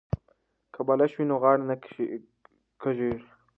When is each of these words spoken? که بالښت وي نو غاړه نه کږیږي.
که 0.73 0.79
بالښت 0.87 1.15
وي 1.15 1.25
نو 1.29 1.35
غاړه 1.43 1.63
نه 1.69 1.75
کږیږي. 2.81 3.25